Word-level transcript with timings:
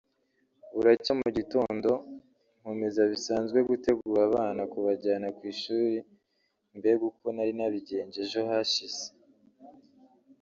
buracya 0.75 1.11
mu 1.21 1.29
gitondo 1.37 1.89
nkomeza 2.59 3.01
bisanzwe 3.11 3.59
gutegura 3.69 4.19
abana 4.29 4.61
kubajyana 4.71 5.27
ku 5.37 5.41
ishuli 5.53 5.97
mbega 6.77 7.03
uko 7.11 7.25
nari 7.35 7.53
nabigenje 7.57 8.17
ejo 8.25 8.39
hashize 8.49 9.03